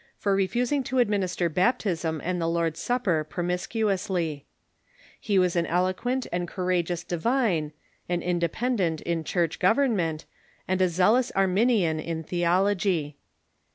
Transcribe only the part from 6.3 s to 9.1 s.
and courageous divine, an Independent